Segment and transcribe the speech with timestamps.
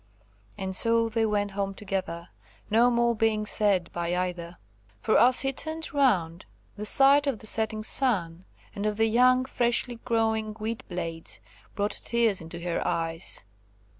[0.57, 2.29] And so they went home together,
[2.71, 4.57] no more being said by either;
[4.99, 6.43] for, as he turned round,
[6.75, 8.43] the sight of the setting sun,
[8.73, 11.39] and of the young freshly growing wheat blades,
[11.75, 13.43] brought tears into her eyes.